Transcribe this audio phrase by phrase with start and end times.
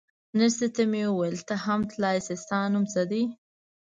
[0.37, 3.23] نرسې ته مې وویل: ته هم تلای شې، ستا نوم څه دی؟